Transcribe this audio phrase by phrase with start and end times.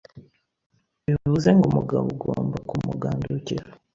[1.05, 3.65] Bivuze ngo umugabo ugomba kumugandukira